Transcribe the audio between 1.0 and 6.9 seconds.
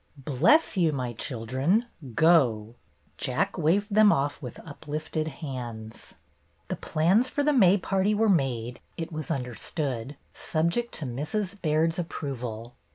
children! Go!" Jack waved them off with uplifted hands. The